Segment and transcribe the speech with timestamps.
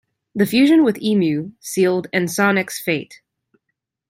[0.33, 3.21] The fusion with E-mu sealed Ensoniq's fate.